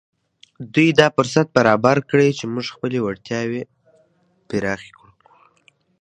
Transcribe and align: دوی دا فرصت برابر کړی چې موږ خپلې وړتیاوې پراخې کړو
دوی 0.73 0.89
دا 0.99 1.07
فرصت 1.15 1.47
برابر 1.57 1.97
کړی 2.09 2.29
چې 2.37 2.45
موږ 2.53 2.65
خپلې 2.75 2.99
وړتیاوې 3.01 3.61
پراخې 4.47 4.91
کړو 4.97 5.11